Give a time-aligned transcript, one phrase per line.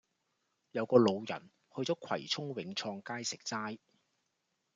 [0.71, 3.77] 有個老人去左葵涌永創街食齋